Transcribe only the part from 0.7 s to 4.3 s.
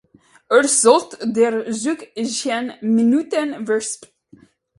sollte der Zug zehn Minuten Versp